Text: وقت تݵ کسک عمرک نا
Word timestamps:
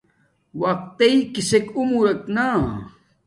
وقت 0.61 0.89
تݵ 0.97 1.15
کسک 1.33 1.65
عمرک 1.77 2.21
نا 2.35 2.47